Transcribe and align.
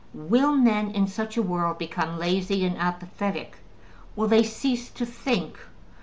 Will 0.15 0.53
men 0.55 0.89
in 0.89 1.05
such 1.05 1.37
a 1.37 1.43
world 1.43 1.77
become 1.77 2.17
lazy 2.17 2.65
and 2.65 2.75
apathetic? 2.75 3.57
Will 4.15 4.27
they 4.27 4.41
cease 4.41 4.89
to 4.89 5.05
think? 5.05 5.59